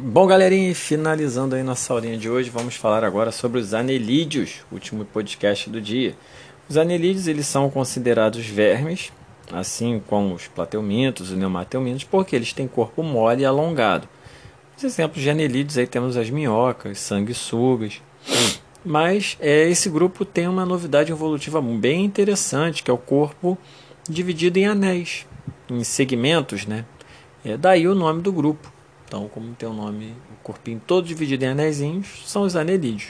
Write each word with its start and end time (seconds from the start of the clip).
Bom, 0.00 0.26
galerinha, 0.26 0.74
finalizando 0.74 1.54
aí 1.54 1.62
nossa 1.62 1.92
aulinha 1.92 2.16
de 2.16 2.26
hoje, 2.26 2.48
vamos 2.48 2.74
falar 2.74 3.04
agora 3.04 3.30
sobre 3.30 3.60
os 3.60 3.74
anelídeos, 3.74 4.64
último 4.72 5.04
podcast 5.04 5.68
do 5.68 5.82
dia. 5.82 6.16
Os 6.66 6.78
anelídeos, 6.78 7.26
eles 7.26 7.46
são 7.46 7.68
considerados 7.68 8.46
vermes, 8.46 9.12
assim 9.52 10.02
como 10.06 10.34
os 10.34 10.48
plateumintos, 10.48 11.30
os 11.30 11.36
neumateumintos, 11.36 12.04
porque 12.04 12.34
eles 12.34 12.54
têm 12.54 12.66
corpo 12.66 13.02
mole 13.02 13.42
e 13.42 13.44
alongado. 13.44 14.08
Os 14.78 14.82
exemplos 14.82 15.22
de 15.22 15.28
anelídeos 15.28 15.76
aí 15.76 15.86
temos 15.86 16.16
as 16.16 16.30
minhocas, 16.30 16.98
sanguessugas. 16.98 18.00
Mas 18.82 19.36
é, 19.40 19.68
esse 19.68 19.90
grupo 19.90 20.24
tem 20.24 20.48
uma 20.48 20.64
novidade 20.64 21.12
evolutiva 21.12 21.60
bem 21.60 22.02
interessante, 22.02 22.82
que 22.82 22.90
é 22.90 22.94
o 22.94 22.98
corpo 22.98 23.58
dividido 24.08 24.58
em 24.58 24.66
anéis, 24.66 25.26
em 25.68 25.84
segmentos, 25.84 26.64
né? 26.64 26.86
É 27.44 27.58
daí 27.58 27.86
o 27.86 27.94
nome 27.94 28.22
do 28.22 28.32
grupo. 28.32 28.72
Então, 29.12 29.28
como 29.28 29.54
tem 29.54 29.68
o 29.68 29.74
nome, 29.74 30.14
o 30.30 30.42
corpinho 30.42 30.80
todo 30.86 31.06
dividido 31.06 31.44
em 31.44 31.48
anéisinhos, 31.48 32.22
são 32.24 32.44
os 32.44 32.56
anelídeos. 32.56 33.08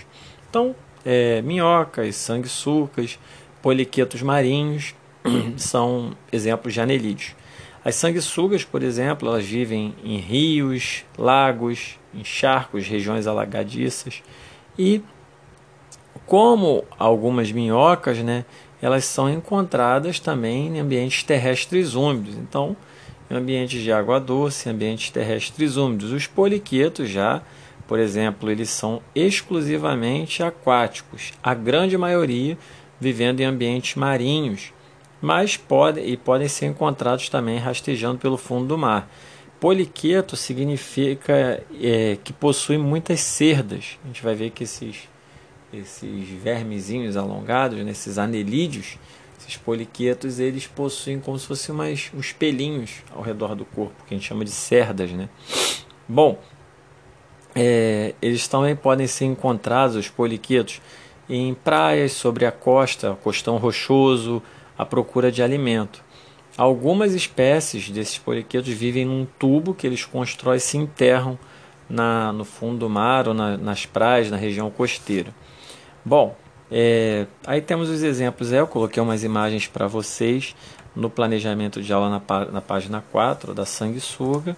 Então, 0.51 0.74
é, 1.06 1.41
minhocas, 1.43 2.16
sanguessucas, 2.16 3.20
poliquetos 3.62 4.20
marinhos 4.20 4.96
são 5.57 6.10
exemplos 6.33 6.74
de 6.74 6.80
anelídeos. 6.80 7.37
As 7.84 7.95
sanguessugas, 7.95 8.65
por 8.65 8.83
exemplo, 8.83 9.29
elas 9.29 9.45
vivem 9.45 9.95
em 10.02 10.16
rios, 10.16 11.05
lagos, 11.16 12.01
em 12.12 12.24
charcos, 12.24 12.88
regiões 12.88 13.29
alagadiças. 13.29 14.24
E 14.77 15.01
como 16.27 16.82
algumas 16.98 17.52
minhocas, 17.52 18.19
né, 18.19 18.45
elas 18.82 19.05
são 19.05 19.30
encontradas 19.30 20.19
também 20.19 20.66
em 20.66 20.80
ambientes 20.80 21.23
terrestres 21.23 21.95
úmidos. 21.95 22.34
Então, 22.34 22.77
ambientes 23.33 23.83
de 23.83 23.91
água 23.91 24.21
doce, 24.21 24.69
ambientes 24.69 25.11
terrestres 25.11 25.77
úmidos. 25.77 26.13
Os 26.13 26.27
poliquetos 26.27 27.09
já, 27.09 27.43
por 27.89 27.99
exemplo, 27.99 28.51
eles 28.51 28.71
são 28.71 29.03
exclusivamente 29.15 30.43
aquáticos, 30.43 31.33
a 31.43 31.55
grande 31.55 31.97
maioria 31.97 32.57
vivendo 33.01 33.41
em 33.41 33.45
ambientes 33.45 33.97
marinhos, 33.97 34.73
mas 35.21 35.57
podem 35.57 36.09
e 36.09 36.16
podem 36.16 36.49
ser 36.49 36.66
encontrados 36.66 37.29
também 37.29 37.59
rastejando 37.59 38.19
pelo 38.19 38.37
fundo 38.37 38.66
do 38.66 38.79
mar. 38.79 39.11
Poliqueto 39.59 40.37
significa 40.37 41.63
é, 41.80 42.19
que 42.23 42.33
possui 42.33 42.79
muitas 42.79 43.21
cerdas. 43.21 43.99
A 44.02 44.09
gente 44.09 44.23
vai 44.23 44.35
ver 44.35 44.51
que 44.51 44.65
esses, 44.65 45.09
esses 45.73 46.29
vermezinhos 46.29 47.17
alongados, 47.17 47.79
nesses 47.85 48.17
né, 48.17 48.24
anelídeos, 48.24 48.99
esses 49.43 49.57
poliquetos, 49.57 50.38
eles 50.38 50.66
possuem 50.66 51.21
como 51.21 51.38
se 51.38 51.46
fossem 51.46 51.74
umas, 51.74 52.10
uns 52.15 52.32
pelinhos 52.32 53.02
ao 53.15 53.23
redor 53.23 53.54
do 53.54 53.65
corpo, 53.65 54.04
que 54.07 54.15
a 54.15 54.16
gente 54.16 54.26
chama 54.26 54.45
de 54.45 54.51
cerdas, 54.51 55.10
né? 55.10 55.29
Bom, 56.09 56.38
é, 57.54 58.15
eles 58.23 58.46
também 58.49 58.74
podem 58.74 59.07
ser 59.07 59.24
encontrados, 59.26 59.96
os 59.96 60.09
poliquetos, 60.09 60.80
em 61.29 61.54
praias, 61.54 62.12
sobre 62.12 62.46
a 62.46 62.52
costa, 62.52 63.16
costão 63.23 63.57
rochoso, 63.57 64.43
à 64.76 64.84
procura 64.84 65.31
de 65.31 65.43
alimento. 65.43 66.03
Algumas 66.56 67.15
espécies 67.15 67.91
desses 67.91 68.19
poliquetos 68.19 68.72
vivem 68.72 69.04
num 69.04 69.27
tubo 69.38 69.75
que 69.75 69.87
eles 69.87 70.04
constroem 70.04 70.59
e 70.59 70.60
se 70.60 70.77
enterram 70.77 71.38
na, 71.88 72.32
no 72.32 72.44
fundo 72.44 72.78
do 72.78 72.91
mar 72.91 73.28
ou 73.28 73.34
na, 73.34 73.56
nas 73.56 73.87
praias, 73.87 74.31
na 74.31 74.37
região 74.37 74.71
costeira. 74.71 75.34
Bom, 76.04 76.37
é, 76.75 77.26
aí 77.47 77.60
temos 77.60 77.91
os 77.91 78.03
exemplos, 78.03 78.50
é, 78.50 78.60
eu 78.60 78.66
coloquei 78.66 79.03
umas 79.03 79.22
imagens 79.22 79.66
para 79.66 79.87
vocês 79.87 80.56
no 80.97 81.10
planejamento 81.10 81.82
de 81.82 81.92
aula 81.92 82.09
na, 82.09 82.44
na 82.47 82.60
página 82.62 83.04
4 83.12 83.53
da 83.53 83.66
sanguessuga, 83.66 84.56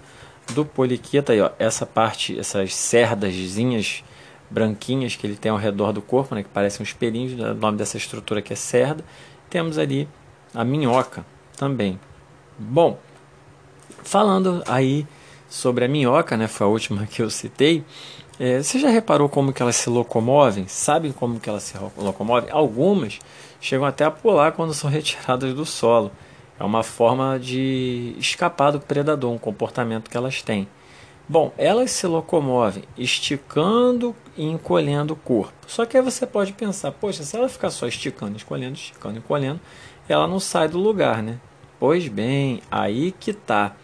do 0.53 0.65
poliqueta, 0.65 1.33
aí, 1.33 1.41
ó, 1.41 1.51
essa 1.59 1.85
parte, 1.85 2.39
essas 2.39 2.73
cerdazinhas 2.73 4.05
branquinhas 4.49 5.17
que 5.17 5.27
ele 5.27 5.35
tem 5.35 5.51
ao 5.51 5.59
redor 5.59 5.93
do 5.93 6.01
corpo, 6.01 6.37
né, 6.37 6.45
que 6.45 6.49
parecem 6.49 6.85
uns 6.85 6.93
pelinhos, 6.93 7.33
né, 7.33 7.51
o 7.51 7.55
nome 7.55 7.77
dessa 7.77 7.97
estrutura 7.97 8.41
que 8.41 8.53
é 8.53 8.57
cerda. 8.57 9.05
Temos 9.51 9.77
ali 9.77 10.09
a 10.55 10.65
minhoca 10.65 11.27
também. 11.57 11.99
Bom, 12.57 12.97
falando 14.05 14.63
aí 14.69 15.05
sobre 15.49 15.85
a 15.85 15.89
minhoca, 15.89 16.37
né, 16.37 16.47
foi 16.47 16.65
a 16.65 16.71
última 16.71 17.07
que 17.11 17.23
eu 17.23 17.31
citei, 17.31 17.85
é, 18.39 18.63
você 18.63 18.79
já 18.79 18.89
reparou 18.89 19.29
como 19.29 19.53
que 19.53 19.63
elas 19.63 19.77
se 19.77 19.89
locomovem? 19.89 20.67
Sabe 20.67 21.13
como 21.13 21.39
que 21.39 21.49
elas 21.49 21.63
se 21.63 21.79
locomovem? 21.97 22.51
Algumas 22.51 23.21
chegam 23.61 23.87
até 23.87 24.05
a 24.05 24.11
pular 24.11 24.53
quando 24.53 24.75
são 24.75 24.91
retiradas 24.91 25.55
do 25.55 25.65
solo. 25.65 26.11
É 26.59 26.65
uma 26.65 26.83
forma 26.83 27.39
de 27.39 28.15
escapar 28.19 28.71
do 28.71 28.81
predador, 28.81 29.33
um 29.33 29.39
comportamento 29.39 30.09
que 30.09 30.17
elas 30.17 30.43
têm. 30.43 30.69
Bom, 31.29 31.53
elas 31.57 31.91
se 31.91 32.07
locomovem 32.07 32.85
esticando 32.99 34.15
e 34.37 34.45
encolhendo 34.45 35.15
o 35.15 35.17
corpo. 35.17 35.55
Só 35.67 35.87
que 35.87 35.97
aí 35.97 36.03
você 36.03 36.27
pode 36.27 36.53
pensar, 36.53 36.93
poxa, 36.93 37.23
se 37.23 37.37
ela 37.37 37.49
ficar 37.49 37.71
só 37.71 37.87
esticando, 37.87 38.37
escolhendo, 38.37 38.75
esticando, 38.75 39.19
encolhendo, 39.19 39.61
ela 40.09 40.27
não 40.27 40.39
sai 40.39 40.69
do 40.69 40.79
lugar, 40.79 41.23
né? 41.23 41.41
Pois 41.81 42.09
bem, 42.09 42.61
aí 42.71 43.13
que 43.13 43.33
tá. 43.33 43.75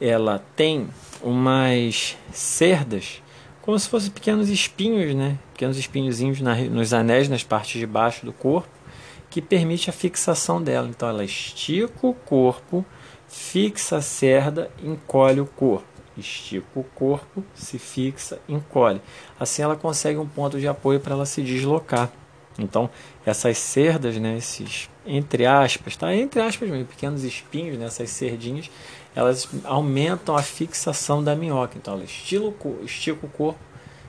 Ela 0.00 0.42
tem 0.56 0.88
umas 1.22 2.16
cerdas 2.32 3.22
como 3.68 3.78
se 3.78 3.86
fossem 3.86 4.10
pequenos 4.10 4.48
espinhos, 4.48 5.14
né? 5.14 5.38
pequenos 5.52 5.76
espinhozinhos 5.76 6.40
na, 6.40 6.54
nos 6.54 6.94
anéis, 6.94 7.28
nas 7.28 7.44
partes 7.44 7.78
de 7.78 7.86
baixo 7.86 8.24
do 8.24 8.32
corpo, 8.32 8.70
que 9.28 9.42
permite 9.42 9.90
a 9.90 9.92
fixação 9.92 10.62
dela. 10.62 10.88
Então 10.88 11.06
ela 11.06 11.22
estica 11.22 12.06
o 12.06 12.14
corpo, 12.14 12.82
fixa 13.28 13.98
a 13.98 14.00
cerda, 14.00 14.70
encolhe 14.82 15.42
o 15.42 15.44
corpo. 15.44 15.86
Estica 16.16 16.66
o 16.76 16.82
corpo, 16.82 17.44
se 17.52 17.78
fixa, 17.78 18.40
encolhe. 18.48 19.02
Assim 19.38 19.60
ela 19.60 19.76
consegue 19.76 20.18
um 20.18 20.26
ponto 20.26 20.58
de 20.58 20.66
apoio 20.66 20.98
para 20.98 21.12
ela 21.12 21.26
se 21.26 21.42
deslocar. 21.42 22.10
Então, 22.58 22.88
essas 23.26 23.58
cerdas, 23.58 24.16
né, 24.16 24.38
esses 24.38 24.88
entre 25.08 25.46
aspas, 25.46 25.96
tá? 25.96 26.14
Entre 26.14 26.40
aspas 26.40 26.68
mesmo, 26.68 26.84
pequenos 26.84 27.24
espinhos, 27.24 27.78
né, 27.78 27.86
essas 27.86 28.10
cerdinhas, 28.10 28.70
elas 29.14 29.48
aumentam 29.64 30.36
a 30.36 30.42
fixação 30.42 31.24
da 31.24 31.34
minhoca. 31.34 31.76
Então 31.76 31.94
ela 31.94 32.04
estica 32.04 33.26
o 33.26 33.28
corpo, 33.30 33.58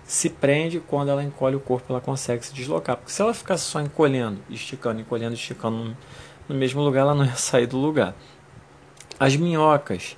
se 0.04 0.30
prende, 0.30 0.80
quando 0.80 1.09
ela 1.09 1.24
encolhe 1.24 1.56
o 1.56 1.59
corpo 1.59 1.86
ela 1.90 2.02
consegue 2.02 2.46
se 2.46 2.54
deslocar. 2.54 2.98
Porque 2.98 3.12
se 3.12 3.22
ela 3.22 3.34
ficasse 3.34 3.64
só 3.64 3.80
encolhendo, 3.80 4.40
esticando, 4.50 5.00
encolhendo, 5.00 5.36
esticando 5.36 5.96
no 6.48 6.56
mesmo 6.56 6.82
lugar, 6.82 7.02
ela 7.02 7.16
não 7.16 7.26
ia 7.26 7.36
sair 7.36 7.66
do 7.66 7.78
lugar. 7.78 8.14
As 9.20 9.36
minhocas, 9.36 10.18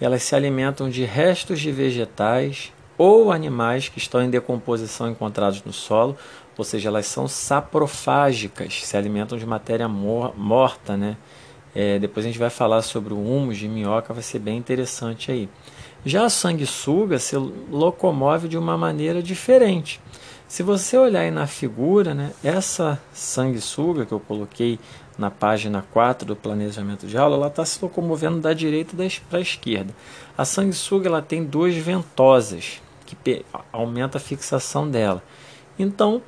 elas 0.00 0.22
se 0.22 0.34
alimentam 0.34 0.90
de 0.90 1.04
restos 1.04 1.60
de 1.60 1.72
vegetais 1.72 2.72
ou 2.98 3.32
animais 3.32 3.88
que 3.88 3.98
estão 3.98 4.20
em 4.20 4.28
decomposição 4.28 5.08
encontrados 5.08 5.62
no 5.64 5.72
solo, 5.72 6.16
ou 6.56 6.64
seja, 6.64 6.88
elas 6.88 7.06
são 7.06 7.28
saprofágicas, 7.28 8.84
se 8.84 8.96
alimentam 8.96 9.38
de 9.38 9.46
matéria 9.46 9.88
morta, 9.88 10.96
né? 10.96 11.16
É, 11.74 11.98
depois 11.98 12.26
a 12.26 12.28
gente 12.28 12.38
vai 12.38 12.50
falar 12.50 12.82
sobre 12.82 13.14
o 13.14 13.16
humus 13.16 13.56
de 13.56 13.68
minhoca, 13.68 14.12
vai 14.12 14.22
ser 14.22 14.40
bem 14.40 14.58
interessante 14.58 15.30
aí. 15.30 15.48
Já 16.04 16.24
a 16.24 16.30
sanguessuga 16.30 17.18
se 17.18 17.36
locomove 17.36 18.48
de 18.48 18.58
uma 18.58 18.76
maneira 18.76 19.22
diferente. 19.22 20.00
Se 20.48 20.62
você 20.62 20.96
olhar 20.96 21.20
aí 21.20 21.30
na 21.30 21.46
figura, 21.46 22.14
né, 22.14 22.32
essa 22.42 23.00
sanguessuga 23.12 24.06
que 24.06 24.12
eu 24.12 24.18
coloquei 24.18 24.80
na 25.18 25.30
página 25.30 25.84
4 25.92 26.26
do 26.26 26.34
planejamento 26.34 27.06
de 27.06 27.18
aula, 27.18 27.36
ela 27.36 27.48
está 27.48 27.64
se 27.64 27.78
locomovendo 27.82 28.40
da 28.40 28.52
direita 28.52 28.96
para 29.28 29.38
a 29.38 29.42
esquerda. 29.42 29.94
A 30.36 30.44
sanguessuga 30.44 31.08
ela 31.08 31.20
tem 31.20 31.44
duas 31.44 31.74
ventosas, 31.74 32.80
que 33.16 33.44
aumenta 33.72 34.18
a 34.18 34.20
fixação 34.20 34.88
dela. 34.88 35.22
Então, 35.78 36.22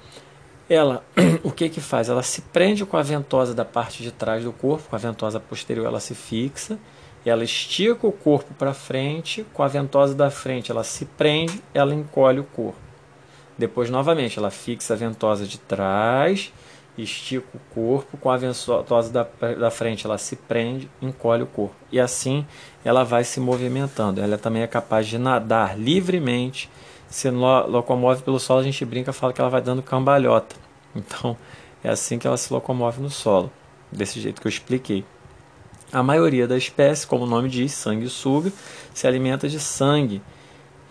ela 0.69 1.05
o 1.43 1.51
que 1.51 1.69
que 1.69 1.81
faz? 1.81 2.09
Ela 2.09 2.23
se 2.23 2.43
prende 2.43 2.87
com 2.87 2.97
a 2.97 3.03
ventosa 3.03 3.55
da 3.55 3.65
parte 3.65 4.03
de 4.03 4.13
trás 4.13 4.45
do 4.45 4.53
corpo, 4.53 4.89
com 4.89 4.97
a 4.97 4.99
ventosa 4.99 5.41
posterior 5.41 5.87
ela 5.87 6.01
se 6.01 6.15
fixa, 6.15 6.79
ela 7.25 7.45
estica 7.45 8.07
o 8.07 8.13
corpo 8.13 8.55
para 8.55 8.73
frente, 8.73 9.45
com 9.53 9.63
a 9.63 9.69
ventosa 9.69 10.15
da 10.15 10.31
frente 10.31 10.71
ela 10.71 10.85
se 10.85 11.05
prende, 11.05 11.63
ela 11.75 11.95
encolhe 11.95 12.41
o 12.41 12.45
corpo. 12.45 12.79
Depois 13.59 13.91
novamente 13.91 14.39
ela 14.39 14.51
fixa 14.51 14.95
a 14.95 14.97
ventosa 14.97 15.45
de 15.45 15.59
trás, 15.59 16.53
estica 17.03 17.47
o 17.55 17.75
corpo, 17.75 18.17
com 18.17 18.31
a 18.31 18.37
ventosa 18.37 19.13
da, 19.13 19.27
da 19.55 19.71
frente 19.71 20.07
ela 20.07 20.19
se 20.19 20.37
prende, 20.37 20.91
encolhe 21.01 21.43
o 21.43 21.47
corpo. 21.47 21.75
E 21.91 22.01
assim 22.01 22.47
ela 22.85 23.05
vai 23.05 23.25
se 23.25 23.41
movimentando. 23.41 24.21
Ela 24.21 24.39
também 24.39 24.63
é 24.63 24.67
capaz 24.67 25.07
de 25.07 25.19
nadar 25.19 25.79
livremente 25.79 26.71
se 27.11 27.29
locomove 27.29 28.23
pelo 28.23 28.39
solo, 28.39 28.61
a 28.61 28.63
gente 28.63 28.85
brinca, 28.85 29.13
fala 29.13 29.33
que 29.33 29.41
ela 29.41 29.51
vai 29.51 29.61
dando 29.61 29.83
cambalhota. 29.83 30.55
Então, 30.95 31.37
é 31.85 31.89
assim 31.89 32.19
que 32.19 32.27
ela 32.27 32.37
se 32.37 32.53
locomove 32.53 33.01
no 33.01 33.11
solo, 33.11 33.51
desse 33.93 34.21
jeito 34.21 34.41
que 34.41 34.47
eu 34.47 34.51
expliquei. 34.51 35.05
A 35.93 36.03
maioria 36.03 36.47
da 36.47 36.57
espécie, 36.57 37.07
como 37.07 37.25
o 37.25 37.27
nome 37.29 37.49
diz, 37.49 37.73
sanguessuga, 37.73 38.53
se 38.95 39.07
alimenta 39.07 39.49
de 39.49 39.59
sangue, 39.59 40.23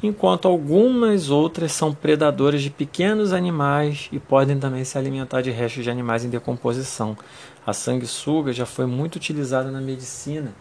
enquanto 0.01 0.47
algumas 0.47 1.29
outras 1.29 1.71
são 1.71 1.93
predadoras 1.93 2.61
de 2.61 2.69
pequenos 2.69 3.33
animais 3.33 4.07
e 4.11 4.19
podem 4.19 4.57
também 4.57 4.83
se 4.83 4.97
alimentar 4.97 5.41
de 5.41 5.51
restos 5.51 5.83
de 5.83 5.89
animais 5.89 6.23
em 6.23 6.29
decomposição. 6.29 7.17
A 7.65 7.73
sanguessuga 7.73 8.53
já 8.53 8.65
foi 8.65 8.85
muito 8.85 9.17
utilizada 9.17 9.69
na 9.69 9.81
medicina 9.81 10.53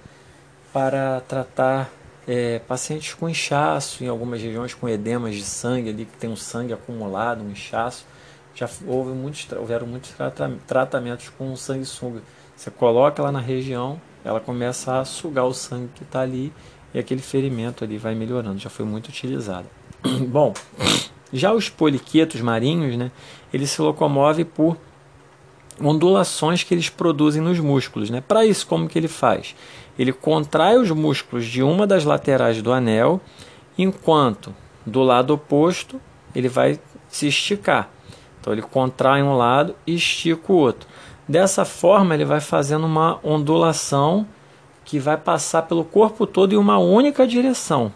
para 0.73 1.20
tratar 1.20 1.90
é, 2.26 2.58
pacientes 2.58 3.14
com 3.14 3.29
inchaço, 3.29 4.05
em 4.05 4.08
algumas 4.08 4.43
regiões 4.43 4.75
com 4.75 4.88
edemas 4.88 5.35
de 5.35 5.44
sangue 5.44 5.88
ali, 5.88 6.05
que 6.05 6.17
tem 6.19 6.29
um 6.29 6.37
sangue 6.37 6.73
acumulado, 6.73 7.43
um 7.43 7.50
inchaço. 7.50 8.05
Já 8.55 8.69
houve 8.87 9.12
muitos, 9.12 9.46
houveram 9.52 9.87
muitos 9.87 10.12
tratamentos 10.67 11.31
com 11.31 11.55
sanguessuga. 11.56 12.20
Você 12.56 12.70
coloca 12.70 13.23
ela 13.23 13.31
na 13.31 13.41
região, 13.41 14.00
ela 14.25 14.41
começa 14.41 14.99
a 14.99 15.05
sugar 15.05 15.44
o 15.44 15.55
sangue 15.55 15.91
que 15.94 16.02
está 16.02 16.20
ali 16.20 16.52
aquele 16.98 17.22
ferimento 17.22 17.84
ali 17.84 17.98
vai 17.98 18.14
melhorando. 18.14 18.58
Já 18.58 18.70
foi 18.70 18.84
muito 18.84 19.08
utilizado. 19.08 19.66
Bom, 20.28 20.54
já 21.32 21.52
os 21.52 21.68
poliquetos 21.68 22.40
marinhos, 22.40 22.96
né, 22.96 23.10
eles 23.52 23.70
se 23.70 23.80
locomovem 23.82 24.44
por 24.44 24.76
ondulações 25.80 26.64
que 26.64 26.74
eles 26.74 26.88
produzem 26.88 27.40
nos 27.40 27.60
músculos. 27.60 28.10
Né? 28.10 28.20
Para 28.20 28.44
isso, 28.44 28.66
como 28.66 28.88
que 28.88 28.98
ele 28.98 29.08
faz? 29.08 29.54
Ele 29.98 30.12
contrai 30.12 30.76
os 30.76 30.90
músculos 30.90 31.46
de 31.46 31.62
uma 31.62 31.86
das 31.86 32.04
laterais 32.04 32.62
do 32.62 32.72
anel, 32.72 33.20
enquanto 33.76 34.54
do 34.84 35.02
lado 35.02 35.34
oposto 35.34 36.00
ele 36.34 36.48
vai 36.48 36.78
se 37.08 37.26
esticar. 37.26 37.90
Então 38.40 38.52
ele 38.52 38.62
contrai 38.62 39.22
um 39.22 39.36
lado 39.36 39.74
e 39.86 39.94
estica 39.94 40.52
o 40.52 40.56
outro. 40.56 40.88
Dessa 41.28 41.64
forma 41.64 42.14
ele 42.14 42.24
vai 42.24 42.40
fazendo 42.40 42.86
uma 42.86 43.18
ondulação 43.22 44.26
que 44.88 44.99
vai 44.99 45.19
passar 45.19 45.64
pelo 45.64 45.85
corpo 45.85 46.26
todo 46.26 46.55
em 46.55 46.56
uma 46.56 46.79
única 46.79 47.26
direção. 47.26 47.93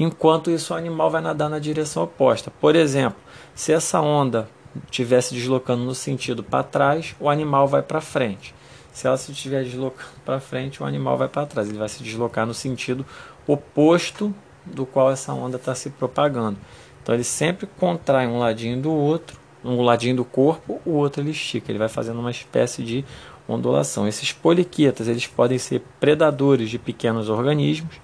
Enquanto 0.00 0.50
isso 0.50 0.72
o 0.72 0.76
animal 0.76 1.10
vai 1.10 1.20
nadar 1.20 1.50
na 1.50 1.58
direção 1.58 2.02
oposta. 2.02 2.50
Por 2.50 2.74
exemplo, 2.74 3.18
se 3.54 3.74
essa 3.74 4.00
onda 4.00 4.48
estiver 4.86 5.20
se 5.20 5.34
deslocando 5.34 5.84
no 5.84 5.94
sentido 5.94 6.42
para 6.42 6.62
trás, 6.62 7.14
o 7.20 7.28
animal 7.28 7.68
vai 7.68 7.82
para 7.82 8.00
frente. 8.00 8.54
Se 8.90 9.06
ela 9.06 9.18
se 9.18 9.32
estiver 9.32 9.62
deslocando 9.64 10.08
para 10.24 10.40
frente, 10.40 10.82
o 10.82 10.86
animal 10.86 11.18
vai 11.18 11.28
para 11.28 11.44
trás. 11.44 11.68
Ele 11.68 11.76
vai 11.76 11.90
se 11.90 12.02
deslocar 12.02 12.46
no 12.46 12.54
sentido 12.54 13.04
oposto 13.46 14.34
do 14.64 14.86
qual 14.86 15.10
essa 15.10 15.34
onda 15.34 15.58
está 15.58 15.74
se 15.74 15.90
propagando. 15.90 16.56
Então 17.02 17.14
ele 17.14 17.22
sempre 17.24 17.68
contrai 17.78 18.26
um 18.26 18.38
ladinho 18.38 18.80
do 18.80 18.90
outro, 18.90 19.38
um 19.62 19.82
ladinho 19.82 20.16
do 20.16 20.24
corpo, 20.24 20.80
o 20.86 20.92
outro 20.92 21.20
ele 21.20 21.32
estica. 21.32 21.70
Ele 21.70 21.78
vai 21.78 21.90
fazendo 21.90 22.18
uma 22.18 22.30
espécie 22.30 22.82
de 22.82 23.04
ondulação. 23.48 24.06
Esses 24.06 24.32
poliquetas 24.32 25.08
eles 25.08 25.26
podem 25.26 25.58
ser 25.58 25.82
predadores 25.98 26.68
de 26.68 26.78
pequenos 26.78 27.28
organismos. 27.28 27.96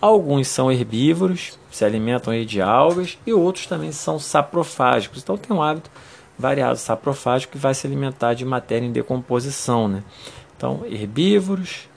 Alguns 0.00 0.48
são 0.48 0.70
herbívoros, 0.70 1.58
se 1.70 1.84
alimentam 1.84 2.32
de 2.44 2.60
algas, 2.60 3.18
e 3.26 3.32
outros 3.32 3.66
também 3.66 3.92
são 3.92 4.18
saprofágicos. 4.18 5.22
Então 5.22 5.36
tem 5.36 5.56
um 5.56 5.62
hábito 5.62 5.90
variado 6.38 6.78
saprofágico 6.78 7.52
que 7.52 7.58
vai 7.58 7.74
se 7.74 7.86
alimentar 7.86 8.34
de 8.34 8.44
matéria 8.44 8.86
em 8.86 8.92
decomposição. 8.92 9.88
Né? 9.88 10.04
Então, 10.56 10.82
herbívoros 10.86 11.88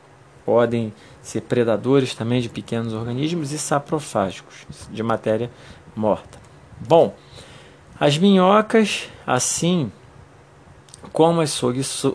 podem 0.45 0.92
ser 1.21 1.42
predadores 1.42 2.15
também 2.15 2.42
de 2.42 2.50
pequenos 2.50 2.94
organismos 2.94 3.51
e 3.51 3.59
saprofágicos 3.59 4.65
de 4.89 5.04
matéria 5.04 5.51
morta. 5.95 6.39
Bom, 6.80 7.13
as 8.00 8.18
minhocas, 8.18 9.07
assim 9.25 9.92
como 11.12 11.42
as 11.42 11.60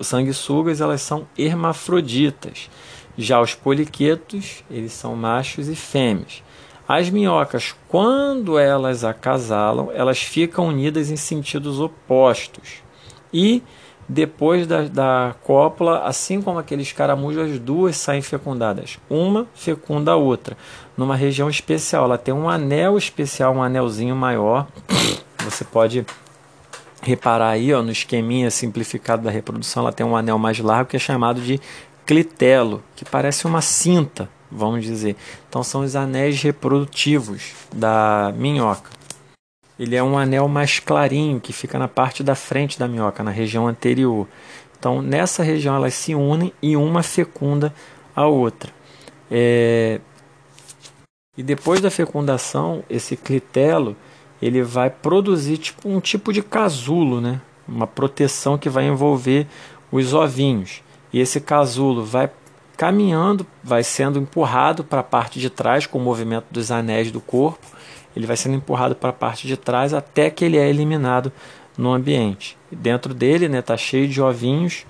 sanguessugas, 0.03 0.81
elas 0.81 1.03
são 1.03 1.27
hermafroditas. 1.37 2.71
Já 3.17 3.41
os 3.41 3.55
poliquetos, 3.55 4.63
eles 4.71 4.93
são 4.93 5.17
machos 5.17 5.69
e 5.69 5.75
fêmeas. 5.75 6.43
As 6.89 7.11
minhocas, 7.11 7.75
quando 7.89 8.59
elas 8.59 9.03
acasalam, 9.05 9.91
elas 9.93 10.19
ficam 10.19 10.69
unidas 10.69 11.11
em 11.11 11.17
sentidos 11.17 11.81
opostos. 11.81 12.83
E 13.33 13.63
depois 14.09 14.67
da, 14.67 14.83
da 14.83 15.35
cópula, 15.43 16.05
assim 16.05 16.41
como 16.41 16.59
aqueles 16.59 16.93
caramujos, 16.93 17.51
as 17.51 17.59
duas 17.59 17.97
saem 17.97 18.23
fecundadas. 18.23 18.99
Uma 19.11 19.49
fecunda 19.55 20.13
a 20.13 20.17
outra, 20.17 20.57
numa 20.97 21.17
região 21.17 21.51
especial. 21.51 22.05
Ela 22.05 22.19
tem 22.19 22.33
um 22.33 22.49
anel 22.49 22.97
especial, 22.97 23.55
um 23.55 23.63
anelzinho 23.63 24.15
maior. 24.15 24.69
Você 25.45 25.65
pode 25.65 26.07
reparar 27.03 27.51
aí 27.51 27.73
ó, 27.73 27.83
no 27.83 27.93
esqueminha 27.93 28.51
simplificado 28.51 29.23
da 29.23 29.31
reprodução, 29.31 29.83
ela 29.83 29.93
tem 29.93 30.05
um 30.05 30.17
anel 30.17 30.39
mais 30.39 30.59
largo 30.59 30.91
que 30.91 30.97
é 30.97 31.01
chamado 31.01 31.41
de 31.41 31.61
clitelo, 32.05 32.83
que 32.95 33.05
parece 33.05 33.47
uma 33.47 33.61
cinta 33.61 34.29
vamos 34.51 34.85
dizer. 34.85 35.17
Então 35.49 35.63
são 35.63 35.83
os 35.83 35.97
anéis 35.97 36.43
reprodutivos 36.43 37.53
da 37.73 38.33
minhoca. 38.37 38.91
Ele 39.79 39.95
é 39.95 40.03
um 40.03 40.17
anel 40.17 40.49
mais 40.49 40.79
clarinho 40.79 41.41
que 41.41 41.53
fica 41.53 41.79
na 41.79 41.89
parte 41.89 42.23
da 42.23 42.35
frente 42.35 42.79
da 42.79 42.89
minhoca, 42.89 43.23
na 43.23 43.31
região 43.31 43.69
anterior. 43.69 44.27
Então 44.79 45.03
nessa 45.03 45.43
região 45.43 45.77
elas 45.77 45.95
se 45.95 46.15
unem 46.15 46.53
e 46.63 46.77
uma 46.77 47.03
fecunda 47.03 47.75
a 48.15 48.27
outra. 48.27 48.73
É... 49.31 50.01
E 51.37 51.43
depois 51.43 51.83
da 51.83 51.91
fecundação, 51.91 52.83
esse 52.89 53.15
clitelo 53.15 53.95
ele 54.41 54.63
vai 54.63 54.91
produzir 54.91 55.59
tipo, 55.59 55.89
um 55.89 56.01
tipo 56.01 56.33
de 56.33 56.43
casulo, 56.43 57.21
né? 57.21 57.41
uma 57.67 57.87
proteção 57.87 58.57
que 58.57 58.69
vai 58.69 58.87
envolver 58.87 59.47
os 59.91 60.15
ovinhos. 60.15 60.83
E 61.13 61.21
esse 61.21 61.41
casulo 61.41 62.05
vai 62.05 62.31
caminhando, 62.77 63.47
vai 63.63 63.83
sendo 63.83 64.19
empurrado 64.19 64.85
para 64.85 65.01
a 65.01 65.05
parte 65.05 65.41
de 65.41 65.49
trás 65.49 65.87
com 65.87 65.99
o 65.99 66.03
movimento 66.03 66.47
dos 66.51 66.71
anéis 66.71 67.11
do 67.11 67.21
corpo. 67.21 67.67
Ele 68.15 68.27
vai 68.27 68.37
sendo 68.37 68.57
empurrado 68.57 68.95
para 68.95 69.11
a 69.11 69.15
parte 69.15 69.47
de 69.47 69.57
trás 69.57 69.95
até 69.95 70.31
que 70.31 70.45
ele 70.45 70.57
é 70.57 70.69
eliminado 70.69 71.33
no 71.77 71.93
ambiente. 71.93 72.57
Dentro 72.71 73.13
dele 73.13 73.47
está 73.47 73.57
né, 73.57 73.63
tá 73.63 73.77
cheio 73.77 74.09
de 74.09 74.21
ovinhos 74.21 74.87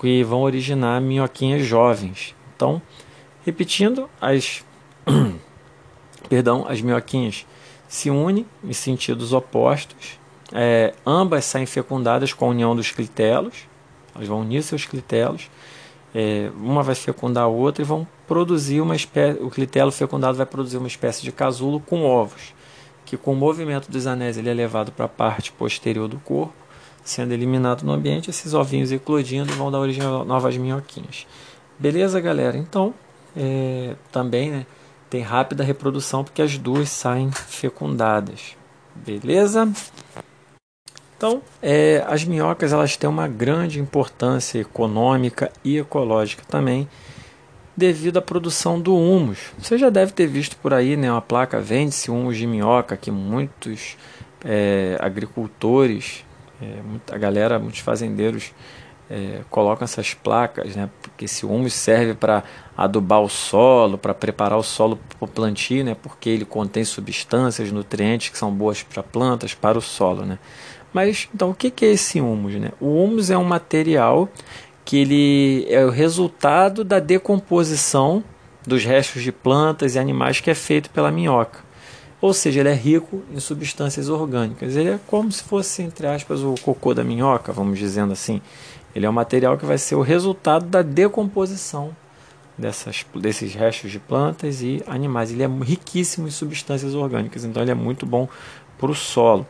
que 0.00 0.22
vão 0.22 0.42
originar 0.42 1.00
minhoquinhas 1.00 1.64
jovens. 1.64 2.34
Então, 2.54 2.80
repetindo, 3.44 4.08
as, 4.20 4.64
perdão, 6.28 6.66
as 6.68 6.80
minhoquinhas 6.80 7.46
se 7.94 8.10
unem 8.10 8.44
em 8.62 8.72
sentidos 8.72 9.32
opostos. 9.32 10.18
É, 10.52 10.94
ambas 11.06 11.44
saem 11.44 11.66
fecundadas 11.66 12.32
com 12.32 12.46
a 12.46 12.48
união 12.48 12.74
dos 12.74 12.90
clitelos. 12.90 13.54
Elas 14.14 14.28
vão 14.28 14.40
unir 14.40 14.62
seus 14.62 14.84
clitelos 14.84 15.48
é, 16.14 16.50
uma 16.56 16.82
vai 16.82 16.94
fecundar 16.94 17.44
a 17.44 17.48
outra 17.48 17.82
e 17.82 17.84
vão 17.84 18.06
produzir 18.26 18.80
uma 18.80 18.94
espécie, 18.94 19.42
o 19.42 19.50
clitelo 19.50 19.90
fecundado 19.90 20.36
vai 20.36 20.46
produzir 20.46 20.76
uma 20.76 20.86
espécie 20.86 21.22
de 21.22 21.32
casulo 21.32 21.80
com 21.80 22.04
ovos, 22.04 22.54
que 23.04 23.16
com 23.16 23.32
o 23.32 23.36
movimento 23.36 23.90
dos 23.90 24.06
anéis 24.06 24.38
ele 24.38 24.48
é 24.48 24.54
levado 24.54 24.92
para 24.92 25.06
a 25.06 25.08
parte 25.08 25.50
posterior 25.50 26.06
do 26.06 26.18
corpo, 26.18 26.54
sendo 27.02 27.32
eliminado 27.32 27.82
no 27.82 27.92
ambiente, 27.92 28.30
esses 28.30 28.54
ovinhos 28.54 28.92
eclodindo 28.92 29.52
vão 29.54 29.70
dar 29.70 29.80
origem 29.80 30.04
a 30.04 30.24
novas 30.24 30.56
minhoquinhas. 30.56 31.26
Beleza, 31.78 32.20
galera? 32.20 32.56
Então, 32.56 32.94
é, 33.36 33.96
também 34.12 34.50
né, 34.50 34.66
tem 35.14 35.22
rápida 35.22 35.62
reprodução 35.62 36.24
porque 36.24 36.42
as 36.42 36.58
duas 36.58 36.88
saem 36.88 37.30
fecundadas. 37.30 38.56
Beleza? 38.96 39.72
Então, 41.16 41.40
é, 41.62 42.04
as 42.08 42.24
minhocas 42.24 42.72
elas 42.72 42.96
têm 42.96 43.08
uma 43.08 43.28
grande 43.28 43.78
importância 43.78 44.58
econômica 44.58 45.52
e 45.62 45.78
ecológica 45.78 46.42
também, 46.48 46.88
devido 47.76 48.16
à 48.16 48.22
produção 48.22 48.80
do 48.80 48.96
humus. 48.96 49.52
Você 49.56 49.78
já 49.78 49.88
deve 49.88 50.10
ter 50.10 50.26
visto 50.26 50.56
por 50.56 50.74
aí 50.74 50.96
né, 50.96 51.08
uma 51.08 51.22
placa 51.22 51.60
vende-se 51.60 52.10
humus 52.10 52.36
de 52.36 52.48
minhoca, 52.48 52.96
que 52.96 53.12
muitos 53.12 53.96
é, 54.44 54.96
agricultores, 54.98 56.24
é, 56.60 57.14
a 57.14 57.18
galera, 57.18 57.60
muitos 57.60 57.78
fazendeiros 57.78 58.52
é, 59.08 59.40
colocam 59.50 59.84
essas 59.84 60.14
placas, 60.14 60.74
né, 60.74 60.88
porque 61.02 61.26
esse 61.26 61.44
humus 61.44 61.74
serve 61.74 62.14
para 62.14 62.42
adubar 62.76 63.20
o 63.20 63.28
solo, 63.28 63.98
para 63.98 64.14
preparar 64.14 64.58
o 64.58 64.62
solo 64.62 64.96
para 64.96 65.24
o 65.24 65.28
plantio, 65.28 65.84
né, 65.84 65.94
porque 65.94 66.30
ele 66.30 66.44
contém 66.44 66.84
substâncias, 66.84 67.70
nutrientes 67.70 68.30
que 68.30 68.38
são 68.38 68.50
boas 68.52 68.82
para 68.82 69.02
plantas, 69.02 69.54
para 69.54 69.78
o 69.78 69.82
solo. 69.82 70.24
Né. 70.24 70.38
Mas 70.92 71.28
então 71.34 71.50
o 71.50 71.54
que 71.54 71.84
é 71.84 71.88
esse 71.88 72.20
humus? 72.20 72.54
Né? 72.54 72.70
O 72.80 73.02
humus 73.02 73.30
é 73.30 73.36
um 73.36 73.44
material 73.44 74.28
que 74.84 74.98
ele 74.98 75.66
é 75.68 75.84
o 75.84 75.90
resultado 75.90 76.84
da 76.84 77.00
decomposição 77.00 78.22
dos 78.66 78.84
restos 78.84 79.22
de 79.22 79.32
plantas 79.32 79.94
e 79.94 79.98
animais 79.98 80.40
que 80.40 80.50
é 80.50 80.54
feito 80.54 80.90
pela 80.90 81.10
minhoca. 81.10 81.64
Ou 82.20 82.32
seja, 82.32 82.60
ele 82.60 82.70
é 82.70 82.74
rico 82.74 83.22
em 83.34 83.38
substâncias 83.38 84.08
orgânicas. 84.08 84.76
Ele 84.76 84.90
é 84.90 85.00
como 85.06 85.30
se 85.30 85.42
fosse, 85.42 85.82
entre 85.82 86.06
aspas, 86.06 86.40
o 86.40 86.54
cocô 86.62 86.94
da 86.94 87.04
minhoca, 87.04 87.52
vamos 87.52 87.78
dizendo 87.78 88.14
assim. 88.14 88.40
Ele 88.94 89.06
é 89.06 89.10
um 89.10 89.12
material 89.12 89.58
que 89.58 89.66
vai 89.66 89.78
ser 89.78 89.96
o 89.96 90.02
resultado 90.02 90.66
da 90.66 90.82
decomposição 90.82 91.94
dessas, 92.56 93.04
desses 93.14 93.54
restos 93.54 93.90
de 93.90 93.98
plantas 93.98 94.62
e 94.62 94.82
animais. 94.86 95.32
Ele 95.32 95.42
é 95.42 95.48
riquíssimo 95.48 96.28
em 96.28 96.30
substâncias 96.30 96.94
orgânicas, 96.94 97.44
então 97.44 97.62
ele 97.62 97.72
é 97.72 97.74
muito 97.74 98.06
bom 98.06 98.28
para 98.78 98.90
o 98.90 98.94
solo. 98.94 99.46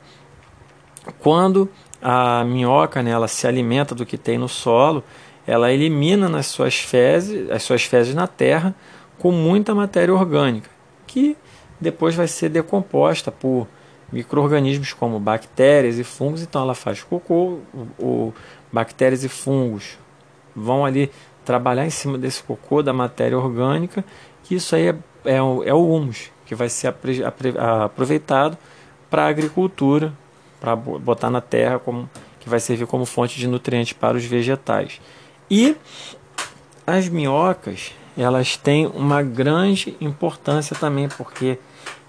Quando 1.18 1.68
a 2.00 2.44
minhoca 2.44 3.02
né, 3.02 3.10
ela 3.10 3.28
se 3.28 3.46
alimenta 3.46 3.94
do 3.94 4.06
que 4.06 4.16
tem 4.16 4.38
no 4.38 4.48
solo, 4.48 5.04
ela 5.46 5.70
elimina 5.70 6.28
nas 6.28 6.46
suas 6.46 6.76
fezes, 6.76 7.50
as 7.50 7.62
suas 7.62 7.84
fezes 7.84 8.14
na 8.14 8.26
terra 8.26 8.74
com 9.18 9.30
muita 9.30 9.74
matéria 9.74 10.14
orgânica, 10.14 10.70
que 11.06 11.36
depois 11.80 12.14
vai 12.14 12.26
ser 12.26 12.48
decomposta 12.48 13.30
por 13.30 13.68
micro-organismos 14.10 14.92
como 14.92 15.18
bactérias 15.18 15.98
e 15.98 16.04
fungos. 16.04 16.42
Então 16.42 16.62
ela 16.62 16.74
faz 16.74 17.02
cocô, 17.02 17.58
o, 17.74 17.88
o, 17.98 18.34
bactérias 18.74 19.24
e 19.24 19.28
fungos 19.28 19.96
vão 20.54 20.84
ali 20.84 21.10
trabalhar 21.44 21.86
em 21.86 21.90
cima 21.90 22.18
desse 22.18 22.42
cocô 22.42 22.82
da 22.82 22.92
matéria 22.92 23.38
orgânica, 23.38 24.04
que 24.42 24.54
isso 24.54 24.74
aí 24.74 24.88
é 24.88 24.96
é, 25.24 25.40
o, 25.42 25.62
é 25.64 25.72
o 25.72 25.94
humus, 25.94 26.30
que 26.46 26.54
vai 26.54 26.68
ser 26.68 26.94
aproveitado 27.58 28.58
para 29.10 29.24
a 29.24 29.28
agricultura, 29.28 30.12
para 30.60 30.76
botar 30.76 31.30
na 31.30 31.40
terra, 31.40 31.78
como, 31.78 32.08
que 32.38 32.48
vai 32.48 32.60
servir 32.60 32.86
como 32.86 33.04
fonte 33.04 33.38
de 33.38 33.46
nutrientes 33.46 33.94
para 33.94 34.16
os 34.16 34.24
vegetais. 34.24 35.00
E 35.50 35.76
as 36.86 37.08
minhocas, 37.08 37.92
elas 38.16 38.56
têm 38.56 38.86
uma 38.86 39.22
grande 39.22 39.96
importância 40.00 40.76
também, 40.76 41.08
porque 41.08 41.58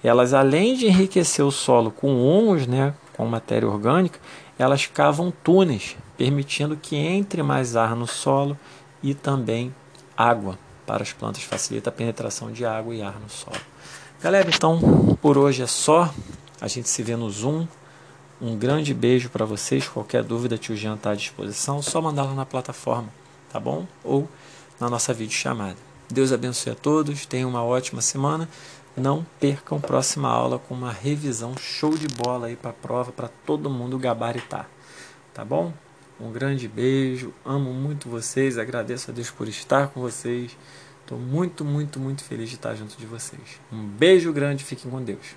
elas, 0.03 0.33
além 0.33 0.75
de 0.75 0.87
enriquecer 0.87 1.43
o 1.43 1.51
solo 1.51 1.89
com 1.89 2.13
humus, 2.13 2.67
né, 2.67 2.93
com 3.13 3.25
matéria 3.25 3.67
orgânica, 3.67 4.19
elas 4.59 4.85
cavam 4.85 5.33
túneis, 5.43 5.97
permitindo 6.17 6.77
que 6.77 6.95
entre 6.95 7.43
mais 7.43 7.75
ar 7.75 7.95
no 7.95 8.07
solo 8.07 8.57
e 9.01 9.13
também 9.13 9.73
água 10.17 10.57
para 10.85 11.03
as 11.03 11.11
plantas, 11.11 11.43
facilita 11.43 11.89
a 11.89 11.93
penetração 11.93 12.51
de 12.51 12.65
água 12.65 12.93
e 12.93 13.01
ar 13.01 13.19
no 13.19 13.29
solo. 13.29 13.59
Galera, 14.21 14.49
então 14.49 15.17
por 15.21 15.37
hoje 15.37 15.61
é 15.61 15.67
só. 15.67 16.13
A 16.61 16.67
gente 16.67 16.89
se 16.89 17.03
vê 17.03 17.15
no 17.15 17.29
Zoom. 17.29 17.67
Um 18.41 18.57
grande 18.57 18.93
beijo 18.93 19.29
para 19.29 19.45
vocês. 19.45 19.87
Qualquer 19.87 20.23
dúvida, 20.23 20.57
tio 20.57 20.75
Jean 20.75 20.95
está 20.95 21.11
à 21.11 21.15
disposição. 21.15 21.81
Só 21.81 22.01
mandar 22.01 22.23
lá 22.23 22.33
na 22.33 22.45
plataforma, 22.45 23.09
tá 23.51 23.59
bom? 23.59 23.85
Ou 24.03 24.27
na 24.79 24.89
nossa 24.89 25.13
videochamada. 25.13 25.77
Deus 26.09 26.31
abençoe 26.31 26.73
a 26.73 26.75
todos. 26.75 27.25
Tenham 27.25 27.49
uma 27.49 27.63
ótima 27.63 28.01
semana. 28.01 28.47
Não 28.95 29.25
percam 29.39 29.79
próxima 29.79 30.29
aula 30.29 30.57
com 30.57 30.73
uma 30.73 30.91
revisão 30.91 31.55
show 31.57 31.97
de 31.97 32.07
bola 32.07 32.47
aí 32.47 32.55
para 32.55 32.71
a 32.71 32.73
prova 32.73 33.11
para 33.11 33.29
todo 33.45 33.69
mundo 33.69 33.99
gabaritar. 33.99 34.69
Tá 35.33 35.43
bom? 35.43 35.73
Um 36.19 36.31
grande 36.31 36.67
beijo. 36.67 37.33
Amo 37.43 37.73
muito 37.73 38.09
vocês. 38.09 38.57
Agradeço 38.57 39.11
a 39.11 39.13
Deus 39.13 39.29
por 39.29 39.47
estar 39.47 39.87
com 39.89 40.01
vocês. 40.01 40.57
Estou 41.01 41.19
muito, 41.19 41.63
muito, 41.63 41.99
muito 41.99 42.23
feliz 42.23 42.49
de 42.49 42.55
estar 42.55 42.73
junto 42.75 42.97
de 42.97 43.05
vocês. 43.05 43.59
Um 43.71 43.85
beijo 43.85 44.31
grande. 44.33 44.63
Fiquem 44.63 44.89
com 44.89 45.03
Deus. 45.03 45.35